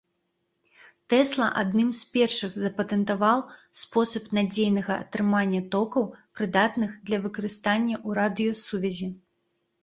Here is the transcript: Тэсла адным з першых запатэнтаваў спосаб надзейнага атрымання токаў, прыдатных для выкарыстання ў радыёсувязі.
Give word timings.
Тэсла 1.13 1.47
адным 1.61 1.89
з 1.97 2.07
першых 2.13 2.55
запатэнтаваў 2.63 3.43
спосаб 3.81 4.25
надзейнага 4.39 4.97
атрымання 5.05 5.61
токаў, 5.77 6.09
прыдатных 6.41 6.97
для 7.11 7.21
выкарыстання 7.27 7.95
ў 8.07 8.19
радыёсувязі. 8.23 9.07